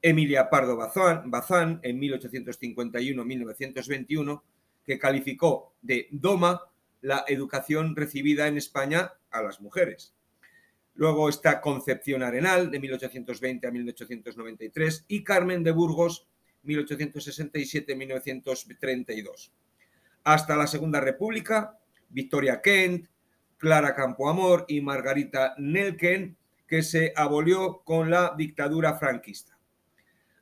Emilia 0.02 0.50
Pardo 0.50 0.76
Bazán, 0.76 1.80
en 1.84 2.02
1851-1921, 2.02 4.42
que 4.84 5.00
calificó 5.00 5.74
de 5.82 6.10
doma 6.12 6.70
la 7.02 7.24
educación 7.28 7.96
recibida 7.96 8.48
en 8.48 8.58
España 8.58 9.14
a 9.32 9.42
las 9.42 9.62
mujeres. 9.62 10.14
Luego 10.96 11.30
está 11.30 11.62
Concepción 11.62 12.22
Arenal, 12.22 12.70
de 12.70 12.80
1820 12.80 13.68
a 13.68 13.72
1893, 13.72 15.06
y 15.08 15.24
Carmen 15.24 15.64
de 15.64 15.72
Burgos, 15.72 16.28
1867-1932. 16.64 19.52
Hasta 20.24 20.56
la 20.56 20.68
Segunda 20.68 21.00
República, 21.00 21.80
Victoria 22.10 22.62
Kent, 22.62 23.08
Clara 23.58 23.96
Campoamor 23.96 24.66
y 24.68 24.82
Margarita 24.82 25.56
Nelken 25.58 26.38
que 26.68 26.82
se 26.82 27.14
abolió 27.16 27.82
con 27.84 28.10
la 28.10 28.34
dictadura 28.38 28.98
franquista. 28.98 29.58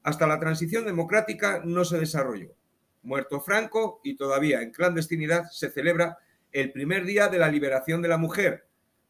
Hasta 0.03 0.25
la 0.25 0.39
transición 0.39 0.85
democrática 0.85 1.61
no 1.63 1.85
se 1.85 1.99
desarrolló. 1.99 2.55
muerto 3.03 3.41
Franco 3.41 3.99
y 4.03 4.15
todavía 4.15 4.61
en 4.61 4.71
clandestinidad 4.71 5.45
se 5.51 5.71
celebra 5.71 6.19
el 6.51 6.71
primer 6.71 7.05
día 7.05 7.27
de 7.27 7.39
la 7.39 7.49
liberación 7.49 8.01
de 8.01 8.07
la 8.07 8.17
mujer 8.17 8.67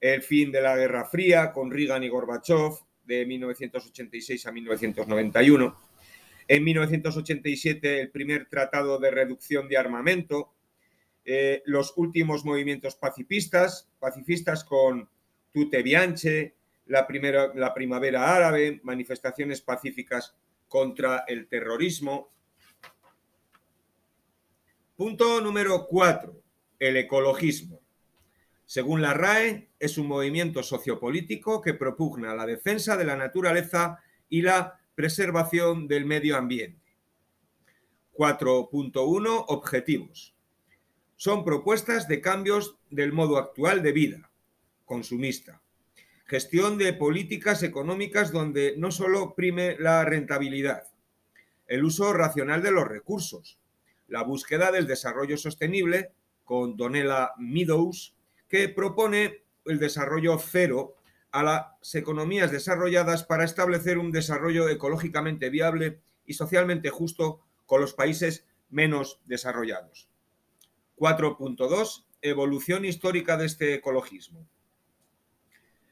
el 0.00 0.22
fin 0.22 0.52
de 0.52 0.62
la 0.62 0.76
Guerra 0.76 1.06
Fría 1.06 1.50
con 1.50 1.72
Reagan 1.72 2.04
y 2.04 2.08
Gorbachev 2.08 2.74
de 3.04 3.26
1986 3.26 4.46
a 4.46 4.52
1991. 4.52 5.76
En 6.46 6.62
1987 6.62 8.00
el 8.00 8.10
primer 8.12 8.46
tratado 8.48 9.00
de 9.00 9.10
reducción 9.10 9.66
de 9.66 9.76
armamento. 9.76 10.54
Eh, 11.24 11.64
los 11.66 11.94
últimos 11.96 12.44
movimientos 12.44 12.94
pacifistas, 12.94 13.90
pacifistas 13.98 14.62
con 14.62 15.08
Tute 15.52 15.82
Bianche, 15.82 16.59
la, 16.90 17.06
primera, 17.06 17.52
la 17.54 17.72
primavera 17.72 18.34
árabe, 18.34 18.80
manifestaciones 18.82 19.62
pacíficas 19.62 20.34
contra 20.66 21.24
el 21.28 21.46
terrorismo. 21.46 22.32
Punto 24.96 25.40
número 25.40 25.86
cuatro, 25.86 26.42
el 26.80 26.96
ecologismo. 26.96 27.80
Según 28.66 29.02
la 29.02 29.14
RAE, 29.14 29.70
es 29.78 29.98
un 29.98 30.08
movimiento 30.08 30.64
sociopolítico 30.64 31.60
que 31.60 31.74
propugna 31.74 32.34
la 32.34 32.44
defensa 32.44 32.96
de 32.96 33.04
la 33.04 33.16
naturaleza 33.16 34.00
y 34.28 34.42
la 34.42 34.80
preservación 34.96 35.86
del 35.86 36.04
medio 36.06 36.36
ambiente. 36.36 36.96
4.1 38.14 39.44
Objetivos. 39.46 40.36
Son 41.14 41.44
propuestas 41.44 42.08
de 42.08 42.20
cambios 42.20 42.78
del 42.90 43.12
modo 43.12 43.38
actual 43.38 43.82
de 43.82 43.92
vida, 43.92 44.30
consumista. 44.84 45.62
Gestión 46.30 46.78
de 46.78 46.92
políticas 46.92 47.64
económicas 47.64 48.30
donde 48.30 48.74
no 48.76 48.92
solo 48.92 49.34
prime 49.34 49.74
la 49.80 50.04
rentabilidad, 50.04 50.84
el 51.66 51.84
uso 51.84 52.12
racional 52.12 52.62
de 52.62 52.70
los 52.70 52.86
recursos, 52.86 53.58
la 54.06 54.22
búsqueda 54.22 54.70
del 54.70 54.86
desarrollo 54.86 55.36
sostenible 55.36 56.12
con 56.44 56.76
Donella 56.76 57.32
Meadows 57.36 58.14
que 58.48 58.68
propone 58.68 59.42
el 59.64 59.80
desarrollo 59.80 60.38
cero 60.38 60.94
a 61.32 61.42
las 61.42 61.94
economías 61.96 62.52
desarrolladas 62.52 63.24
para 63.24 63.42
establecer 63.42 63.98
un 63.98 64.12
desarrollo 64.12 64.68
ecológicamente 64.68 65.50
viable 65.50 65.98
y 66.26 66.34
socialmente 66.34 66.90
justo 66.90 67.40
con 67.66 67.80
los 67.80 67.92
países 67.92 68.46
menos 68.68 69.20
desarrollados. 69.24 70.08
4.2. 70.96 72.04
Evolución 72.22 72.84
histórica 72.84 73.36
de 73.36 73.46
este 73.46 73.74
ecologismo. 73.74 74.46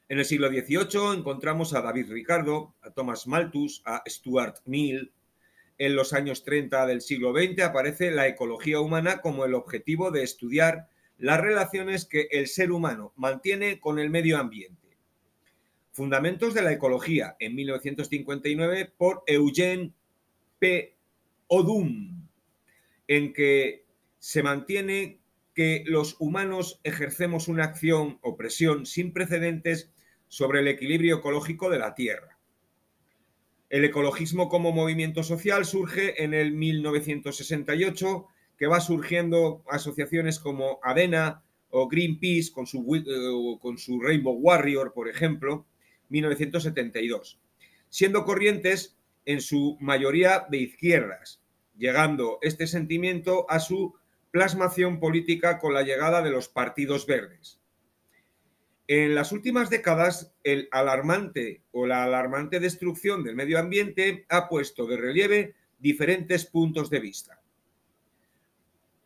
En 0.09 0.17
el 0.17 0.25
siglo 0.25 0.49
XVIII 0.49 1.13
encontramos 1.15 1.75
a 1.75 1.83
David 1.83 2.11
Ricardo, 2.11 2.73
a 2.81 2.89
Thomas 2.89 3.27
Malthus, 3.27 3.83
a 3.85 4.01
Stuart 4.07 4.55
Mill. 4.65 5.13
En 5.77 5.95
los 5.95 6.13
años 6.13 6.43
30 6.43 6.87
del 6.87 7.01
siglo 7.01 7.31
XX 7.31 7.61
aparece 7.61 8.09
la 8.09 8.27
ecología 8.27 8.79
humana 8.79 9.21
como 9.21 9.45
el 9.45 9.53
objetivo 9.53 10.09
de 10.09 10.23
estudiar 10.23 10.89
las 11.19 11.39
relaciones 11.39 12.05
que 12.05 12.27
el 12.31 12.47
ser 12.47 12.71
humano 12.71 13.13
mantiene 13.17 13.79
con 13.79 13.99
el 13.99 14.09
medio 14.09 14.39
ambiente. 14.39 14.97
Fundamentos 15.91 16.55
de 16.55 16.63
la 16.63 16.71
ecología 16.71 17.35
en 17.37 17.53
1959 17.53 18.91
por 18.97 19.21
Eugene 19.27 19.93
P. 20.57 20.97
Odum, 21.45 22.27
en 23.07 23.31
que 23.31 23.85
se 24.17 24.41
mantiene 24.41 25.19
que 25.53 25.83
los 25.85 26.15
humanos 26.19 26.79
ejercemos 26.83 27.47
una 27.47 27.65
acción 27.65 28.17
o 28.23 28.35
presión 28.35 28.87
sin 28.87 29.13
precedentes 29.13 29.91
sobre 30.29 30.61
el 30.61 30.69
equilibrio 30.69 31.17
ecológico 31.17 31.69
de 31.69 31.79
la 31.79 31.93
Tierra. 31.93 32.37
El 33.69 33.83
ecologismo 33.83 34.47
como 34.47 34.71
movimiento 34.71 35.21
social 35.21 35.65
surge 35.65 36.23
en 36.23 36.33
el 36.33 36.53
1968, 36.53 38.27
que 38.57 38.67
va 38.67 38.79
surgiendo 38.79 39.63
asociaciones 39.69 40.39
como 40.39 40.79
ADENA 40.81 41.43
o 41.69 41.87
Greenpeace 41.87 42.51
con 42.51 42.65
su, 42.65 42.79
eh, 42.95 43.59
con 43.61 43.77
su 43.77 43.99
Rainbow 44.01 44.35
Warrior, 44.35 44.93
por 44.93 45.07
ejemplo, 45.07 45.65
1972, 46.09 47.39
siendo 47.89 48.25
corrientes 48.25 48.97
en 49.25 49.41
su 49.41 49.77
mayoría 49.79 50.47
de 50.49 50.57
izquierdas, 50.57 51.41
llegando 51.77 52.39
este 52.41 52.65
sentimiento 52.65 53.45
a 53.49 53.59
su 53.59 53.95
plasmación 54.31 54.99
política 54.99 55.59
con 55.59 55.73
la 55.73 55.83
llegada 55.83 56.21
de 56.21 56.31
los 56.31 56.49
partidos 56.49 57.05
verdes. 57.05 57.58
En 58.91 59.13
las 59.13 59.31
últimas 59.31 59.69
décadas, 59.69 60.33
el 60.43 60.67
alarmante 60.71 61.61
o 61.71 61.85
la 61.85 62.03
alarmante 62.03 62.59
destrucción 62.59 63.23
del 63.23 63.35
medio 63.35 63.59
ambiente 63.59 64.25
ha 64.29 64.49
puesto 64.49 64.87
de 64.87 64.97
relieve 64.97 65.53
diferentes 65.77 66.47
puntos 66.47 66.89
de 66.89 66.99
vista. 66.99 67.39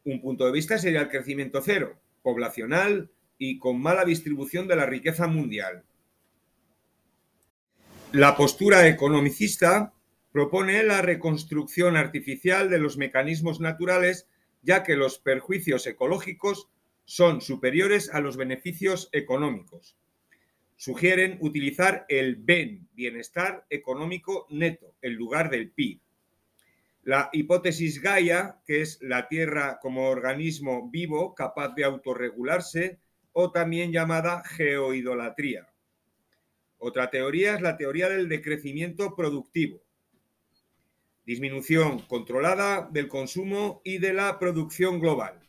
Un 0.05 0.21
punto 0.21 0.45
de 0.45 0.53
vista 0.53 0.77
sería 0.77 1.01
el 1.01 1.09
crecimiento 1.09 1.61
cero, 1.61 1.99
poblacional 2.21 3.11
y 3.37 3.59
con 3.59 3.81
mala 3.81 4.05
distribución 4.05 4.69
de 4.69 4.77
la 4.77 4.85
riqueza 4.85 5.27
mundial. 5.27 5.83
La 8.13 8.37
postura 8.37 8.87
economicista 8.87 9.91
propone 10.31 10.81
la 10.83 11.01
reconstrucción 11.01 11.97
artificial 11.97 12.69
de 12.69 12.79
los 12.79 12.95
mecanismos 12.95 13.59
naturales, 13.59 14.29
ya 14.61 14.81
que 14.81 14.95
los 14.95 15.19
perjuicios 15.19 15.85
ecológicos 15.87 16.69
son 17.05 17.41
superiores 17.41 18.13
a 18.13 18.19
los 18.19 18.37
beneficios 18.37 19.09
económicos. 19.11 19.97
Sugieren 20.75 21.37
utilizar 21.41 22.05
el 22.09 22.35
BEN, 22.35 22.89
bienestar 22.93 23.65
económico 23.69 24.47
neto, 24.49 24.95
en 25.01 25.15
lugar 25.15 25.49
del 25.49 25.71
PIB. 25.71 26.01
La 27.03 27.29
hipótesis 27.33 28.01
Gaia, 28.01 28.61
que 28.65 28.81
es 28.81 28.99
la 29.01 29.27
Tierra 29.27 29.79
como 29.81 30.09
organismo 30.09 30.89
vivo 30.89 31.35
capaz 31.35 31.69
de 31.75 31.83
autorregularse, 31.83 32.99
o 33.33 33.51
también 33.51 33.91
llamada 33.91 34.43
geoidolatría. 34.43 35.67
Otra 36.77 37.09
teoría 37.09 37.55
es 37.55 37.61
la 37.61 37.77
teoría 37.77 38.09
del 38.09 38.29
decrecimiento 38.29 39.15
productivo, 39.15 39.81
disminución 41.25 41.99
controlada 41.99 42.87
del 42.91 43.07
consumo 43.07 43.81
y 43.83 43.97
de 43.97 44.13
la 44.13 44.37
producción 44.37 44.99
global. 44.99 45.42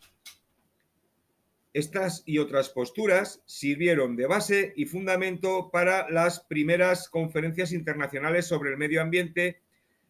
Estas 1.74 2.22
y 2.24 2.38
otras 2.38 2.70
posturas 2.70 3.42
sirvieron 3.46 4.14
de 4.14 4.28
base 4.28 4.72
y 4.76 4.87
fundamento 4.87 5.70
para 5.72 6.08
las 6.08 6.38
primeras 6.38 7.08
conferencias 7.08 7.72
internacionales 7.72 8.46
sobre 8.46 8.70
el 8.70 8.76
medio 8.76 9.02
ambiente 9.02 9.60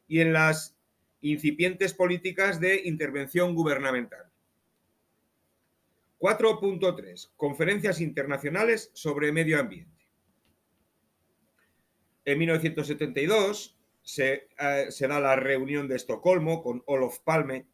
y 0.06 0.20
en 0.20 0.34
las 0.34 0.76
incipientes 1.22 1.94
políticas 1.94 2.60
de 2.60 2.82
intervención 2.84 3.54
gubernamental. 3.54 4.30
4.3. 6.18 7.30
Conferencias 7.34 7.98
internacionales 8.02 8.90
sobre 8.92 9.32
medio 9.32 9.58
ambiente. 9.58 10.06
En 12.26 12.38
1972 12.40 13.78
se, 14.02 14.48
eh, 14.58 14.86
se, 14.90 15.08
da 15.08 15.18
la 15.18 15.36
reunión 15.36 15.88
de 15.88 15.96
Estocolmo 15.96 16.62
con 16.62 16.82
Olof 16.84 17.20
Palme, 17.20 17.66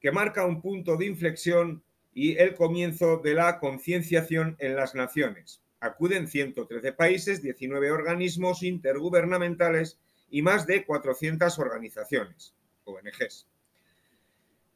que 0.00 0.10
marca 0.10 0.46
un 0.46 0.62
punto 0.62 0.96
de 0.96 1.04
inflexión 1.04 1.82
y 2.16 2.38
el 2.38 2.54
comienzo 2.54 3.18
de 3.18 3.34
la 3.34 3.58
concienciación 3.58 4.56
en 4.58 4.74
las 4.74 4.94
naciones. 4.94 5.60
Acuden 5.80 6.28
113 6.28 6.94
países, 6.94 7.42
19 7.42 7.90
organismos 7.90 8.62
intergubernamentales 8.62 10.00
y 10.30 10.40
más 10.40 10.66
de 10.66 10.86
400 10.86 11.58
organizaciones, 11.58 12.54
ONGs. 12.84 13.46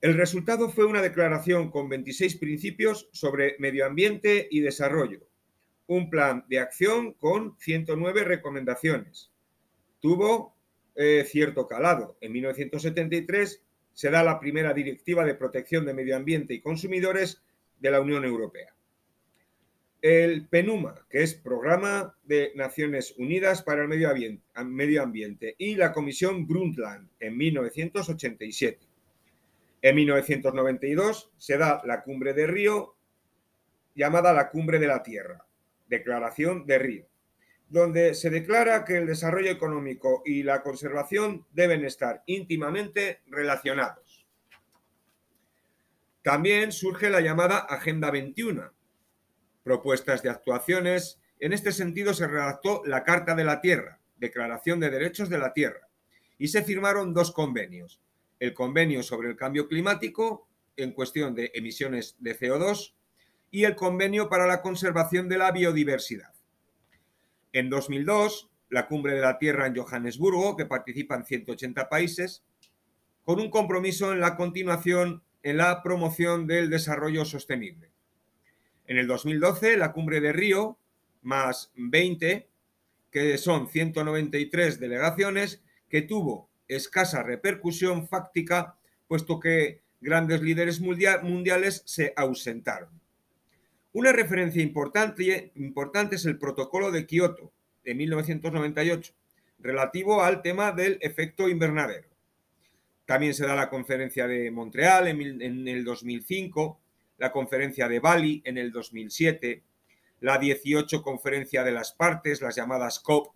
El 0.03 0.19
resultado 0.19 0.69
fue 0.69 0.85
una 0.85 1.01
declaración 1.01 1.71
con 1.71 1.89
26 1.89 2.37
principios 2.37 3.09
sobre 3.11 3.57
medio 3.59 3.87
ambiente 3.87 4.47
y 4.51 4.61
desarrollo, 4.61 5.27
un 5.87 6.11
plan 6.11 6.45
de 6.47 6.59
acción 6.59 7.15
con 7.15 7.57
109 7.59 8.23
recomendaciones. 8.25 9.31
Tuvo 10.01 10.55
eh, 10.95 11.25
cierto 11.27 11.67
calado. 11.67 12.19
En 12.21 12.33
1973 12.33 13.63
se 14.01 14.09
da 14.09 14.25
la 14.25 14.41
primera 14.41 14.73
directiva 14.73 15.27
de 15.27 15.35
protección 15.35 15.85
de 15.85 15.93
medio 15.93 16.17
ambiente 16.17 16.55
y 16.55 16.63
consumidores 16.63 17.43
de 17.81 17.91
la 17.91 18.01
Unión 18.01 18.25
Europea. 18.25 18.75
El 20.01 20.49
PENUMA, 20.49 21.07
que 21.11 21.23
es 21.23 21.35
Programa 21.35 22.17
de 22.25 22.53
Naciones 22.55 23.15
Unidas 23.19 23.63
para 23.63 23.83
el 23.83 23.89
Medio 23.89 25.03
Ambiente, 25.03 25.55
y 25.59 25.75
la 25.75 25.93
Comisión 25.93 26.47
Brundtland 26.47 27.11
en 27.21 27.37
1987. 27.37 28.79
En 29.83 29.97
1992 29.97 31.33
se 31.37 31.59
da 31.59 31.83
la 31.85 32.03
Cumbre 32.03 32.33
de 32.33 32.47
Río, 32.47 32.97
llamada 33.95 34.33
la 34.33 34.49
Cumbre 34.49 34.79
de 34.79 34.87
la 34.87 35.03
Tierra, 35.03 35.45
Declaración 35.91 36.65
de 36.65 36.79
Río, 36.79 37.10
donde 37.71 38.15
se 38.15 38.31
declara 38.31 38.85
que 38.85 38.99
el 38.99 39.07
desarrollo 39.07 39.51
económico 39.51 40.23
y 40.27 40.43
la 40.43 40.61
conservación 40.61 41.47
deben 41.53 41.85
estar 41.85 42.25
íntimamente 42.27 43.21
relacionados. 43.27 44.27
También 46.23 46.73
surge 46.73 47.09
la 47.11 47.21
llamada 47.21 47.59
Agenda 47.59 48.11
21, 48.11 48.73
propuestas 49.63 50.23
de 50.23 50.31
actuaciones. 50.31 51.21
En 51.39 51.53
este 51.53 51.71
sentido 51.71 52.13
se 52.13 52.27
redactó 52.27 52.83
la 52.85 53.05
Carta 53.05 53.37
de 53.37 53.45
la 53.45 53.61
Tierra, 53.61 54.01
Declaración 54.19 54.81
de 54.81 54.91
Derechos 54.91 55.31
de 55.31 55.39
la 55.39 55.53
Tierra, 55.53 55.89
y 56.39 56.49
se 56.49 56.63
firmaron 56.65 57.15
dos 57.15 57.31
convenios. 57.31 58.01
El 58.41 58.53
convenio 58.53 59.05
sobre 59.05 59.29
el 59.29 59.37
cambio 59.37 59.69
climático 59.69 60.49
en 60.77 60.93
cuestión 60.93 61.37
de 61.37 61.53
emisiones 61.55 62.17
de 62.19 62.37
CO2 62.37 62.95
y 63.53 63.65
el 63.65 63.77
convenio 63.77 64.29
para 64.29 64.47
la 64.47 64.61
conservación 64.61 65.29
de 65.29 65.39
la 65.39 65.53
biodiversidad. 65.53 66.33
En 67.53 67.69
2002, 67.69 68.51
la 68.69 68.87
Cumbre 68.87 69.15
de 69.15 69.21
la 69.21 69.39
Tierra 69.39 69.67
en 69.67 69.75
Johannesburgo, 69.75 70.57
que 70.57 70.67
participan 70.67 71.25
180 71.25 71.89
países, 71.89 72.45
con 73.25 73.41
un 73.41 73.51
compromiso 73.51 74.13
en 74.13 74.21
la 74.21 74.37
continuación 74.37 75.23
en 75.43 75.57
la 75.57 75.83
promoción 75.83 76.47
del 76.47 76.71
desarrollo 76.71 77.25
sostenible. 77.25 77.91
En 78.87 78.99
el 78.99 79.07
2012, 79.07 79.77
la 79.77 79.93
Cumbre 79.93 80.21
de 80.21 80.33
Río, 80.33 80.79
más 81.23 81.73
20, 81.77 82.49
que 83.11 83.39
son 83.39 83.69
193 83.69 84.79
delegaciones, 84.79 85.63
que 85.89 86.03
tuvo 86.03 86.49
escasa 86.69 87.23
repercusión 87.23 88.07
fáctica, 88.07 88.77
puesto 89.09 89.41
que 89.41 89.81
grandes 90.01 90.43
líderes 90.43 90.81
mundiales 90.81 91.83
se 91.85 92.13
ausentaron. 92.17 93.00
Una 93.93 94.13
referencia 94.13 94.63
importante, 94.63 95.51
es 96.15 96.25
el 96.25 96.39
protocolo 96.39 96.93
de 96.93 97.07
Kioto 97.07 97.53
de 97.85 97.95
1998, 97.95 99.13
relativo 99.59 100.23
al 100.23 100.43
tema 100.43 100.71
del 100.71 100.99
efecto 101.01 101.49
invernadero. 101.49 102.09
También 103.05 103.35
se 103.35 103.47
da 103.47 103.57
la 103.57 103.69
conferencia 103.69 104.29
de 104.29 104.53
Montreal 104.53 105.09
en, 105.09 105.43
en 105.43 105.67
el 105.67 105.85
2005, 105.85 106.81
la 107.19 107.33
conferencia 107.33 107.89
de 107.89 107.99
Bali 107.99 108.41
en 108.45 108.59
el 108.59 108.71
2007, 108.71 109.65
la 110.21 110.39
18 110.39 111.03
conferencia 111.03 111.65
de 111.65 111.73
las 111.73 111.93
partes, 111.93 112.41
las 112.41 112.55
llamadas 112.55 113.01
COP, 113.01 113.35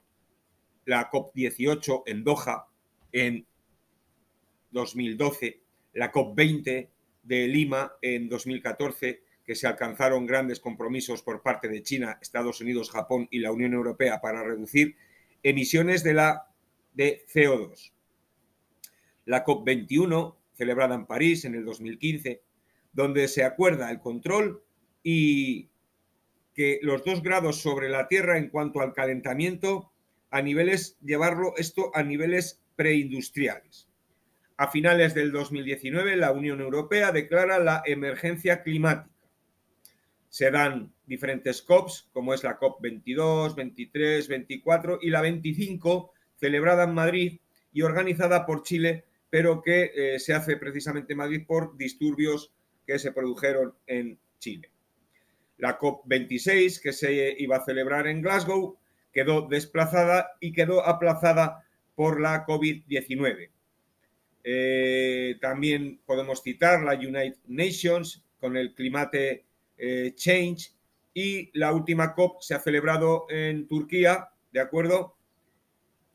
la 0.84 1.10
COP 1.10 1.34
18 1.34 2.04
en 2.06 2.22
Doha 2.22 2.68
en 3.10 3.44
2012, 4.70 5.60
la 5.94 6.12
COP 6.12 6.36
20 6.36 6.90
de 7.24 7.48
Lima 7.48 7.94
en 8.00 8.28
2014 8.28 9.23
que 9.44 9.54
se 9.54 9.66
alcanzaron 9.66 10.26
grandes 10.26 10.59
compromisos 10.59 11.22
por 11.22 11.42
parte 11.42 11.68
de 11.68 11.83
China, 11.83 12.18
Estados 12.20 12.61
Unidos, 12.61 12.90
Japón 12.90 13.28
y 13.30 13.40
la 13.40 13.52
Unión 13.52 13.74
Europea 13.74 14.20
para 14.20 14.42
reducir 14.42 14.96
emisiones 15.42 16.02
de, 16.02 16.14
la, 16.14 16.48
de 16.94 17.24
CO2. 17.33 17.92
La 19.26 19.44
COP21, 19.44 20.37
celebrada 20.54 20.94
en 20.94 21.07
París 21.07 21.44
en 21.44 21.54
el 21.54 21.64
2015, 21.64 22.42
donde 22.92 23.28
se 23.28 23.44
acuerda 23.44 23.90
el 23.90 24.00
control 24.00 24.62
y 25.02 25.68
que 26.54 26.78
los 26.83 27.04
dos 27.04 27.22
grados 27.22 27.61
sobre 27.61 27.90
la 27.90 28.09
Tierra 28.09 28.38
en 28.38 28.48
cuanto 28.48 28.80
al 28.80 28.94
calentamiento, 28.94 29.92
a 30.30 30.40
niveles, 30.40 30.96
llevarlo 31.02 31.54
esto 31.57 31.90
a 31.94 32.02
niveles 32.02 32.62
preindustriales. 32.76 33.88
A 34.57 34.68
finales 34.70 35.14
del 35.14 35.33
2019, 35.33 36.16
la 36.16 36.33
Unión 36.33 36.61
Europea 36.61 37.12
declara 37.12 37.59
la 37.59 37.83
emergencia 37.85 38.62
climática 38.62 39.13
se 40.34 40.50
dan 40.50 40.92
diferentes 41.06 41.62
COPs, 41.62 42.08
como 42.12 42.34
es 42.34 42.42
la 42.42 42.56
COP 42.56 42.82
22, 42.82 43.54
23, 43.54 44.26
24 44.26 44.98
y 45.00 45.10
la 45.10 45.20
25, 45.20 46.12
celebrada 46.34 46.82
en 46.82 46.92
Madrid 46.92 47.40
y 47.72 47.82
organizada 47.82 48.44
por 48.44 48.64
Chile, 48.64 49.04
pero 49.30 49.62
que 49.62 49.92
eh, 49.94 50.18
se 50.18 50.34
hace 50.34 50.56
precisamente 50.56 51.12
en 51.12 51.18
Madrid 51.18 51.44
por 51.46 51.76
disturbios 51.76 52.52
que 52.84 52.98
se 52.98 53.12
produjeron 53.12 53.74
en 53.86 54.18
Chile. 54.40 54.72
La 55.58 55.78
COP26, 55.78 56.82
que 56.82 56.92
se 56.92 57.36
iba 57.38 57.58
a 57.58 57.64
celebrar 57.64 58.08
en 58.08 58.20
Glasgow, 58.20 58.76
quedó 59.12 59.42
desplazada 59.42 60.32
y 60.40 60.52
quedó 60.52 60.84
aplazada 60.84 61.64
por 61.94 62.20
la 62.20 62.44
COVID-19. 62.44 63.50
Eh, 64.42 65.36
también 65.40 66.00
podemos 66.04 66.42
citar 66.42 66.82
la 66.82 66.94
United 66.94 67.38
Nations 67.46 68.24
con 68.40 68.56
el 68.56 68.74
Climate 68.74 69.44
eh, 69.78 70.12
Change 70.14 70.72
y 71.12 71.50
la 71.58 71.72
última 71.72 72.14
COP 72.14 72.40
se 72.40 72.54
ha 72.54 72.60
celebrado 72.60 73.26
en 73.28 73.68
Turquía, 73.68 74.30
¿de 74.52 74.60
acuerdo? 74.60 75.16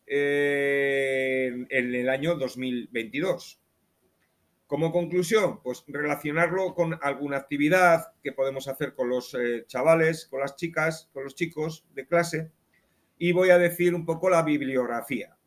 Eh, 0.06 1.66
en 1.70 1.96
el 1.96 2.10
año 2.10 2.36
2022. 2.36 3.62
Como 4.68 4.92
conclusión, 4.92 5.62
pues 5.64 5.84
relacionarlo 5.88 6.76
con 6.76 7.00
alguna 7.02 7.38
actividad 7.38 8.14
que 8.22 8.34
podemos 8.34 8.68
hacer 8.68 8.94
con 8.94 9.10
los 9.10 9.36
chavales, 9.66 10.28
con 10.28 10.42
las 10.42 10.56
chicas, 10.56 11.10
con 11.12 11.24
los 11.24 11.36
chicos 11.36 11.86
de 11.96 12.06
clase. 12.06 12.52
Y 13.18 13.32
voy 13.32 13.50
a 13.50 13.58
decir 13.58 13.96
un 13.96 14.06
poco 14.06 14.30
la 14.30 14.44
bibliografía. 14.44 15.40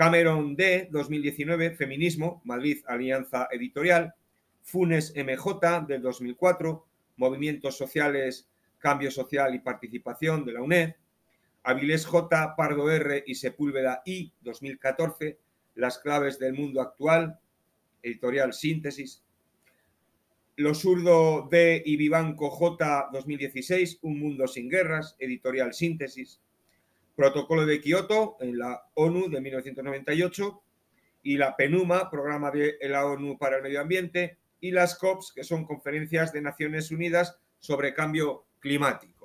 Cameron 0.00 0.56
D, 0.56 0.88
2019, 0.90 1.72
Feminismo, 1.72 2.40
Madrid 2.46 2.78
Alianza 2.86 3.48
Editorial, 3.50 4.14
Funes 4.62 5.12
MJ, 5.14 5.86
del 5.86 6.00
2004, 6.00 6.86
Movimientos 7.20 7.76
Sociales, 7.76 8.48
Cambio 8.78 9.10
Social 9.10 9.54
y 9.54 9.58
Participación, 9.58 10.46
de 10.46 10.54
la 10.54 10.62
UNED, 10.62 10.94
Avilés 11.62 12.06
J, 12.06 12.56
Pardo 12.56 12.90
R. 12.90 13.22
y 13.26 13.34
Sepúlveda 13.34 14.00
I, 14.06 14.32
2014, 14.40 15.38
Las 15.74 15.98
claves 15.98 16.38
del 16.38 16.54
mundo 16.54 16.80
actual, 16.80 17.38
Editorial 18.02 18.54
Síntesis, 18.54 19.22
Los 20.56 20.82
Urdo 20.86 21.46
D. 21.50 21.82
y 21.84 21.98
Vivanco 21.98 22.48
J, 22.48 23.10
2016, 23.12 23.98
Un 24.00 24.18
mundo 24.18 24.48
sin 24.48 24.70
guerras, 24.70 25.14
Editorial 25.18 25.74
Síntesis, 25.74 26.40
Protocolo 27.14 27.66
de 27.66 27.82
Kioto 27.82 28.38
en 28.40 28.56
la 28.56 28.82
ONU 28.94 29.28
de 29.28 29.42
1998 29.42 30.62
y 31.22 31.36
la 31.36 31.54
PENUMA, 31.54 32.10
Programa 32.10 32.50
de 32.50 32.78
la 32.88 33.04
ONU 33.04 33.36
para 33.36 33.58
el 33.58 33.62
Medio 33.62 33.82
Ambiente, 33.82 34.38
y 34.60 34.70
las 34.70 34.96
COPs, 34.96 35.32
que 35.34 35.44
son 35.44 35.64
conferencias 35.64 36.32
de 36.32 36.42
Naciones 36.42 36.90
Unidas 36.90 37.36
sobre 37.58 37.94
cambio 37.94 38.46
climático. 38.60 39.20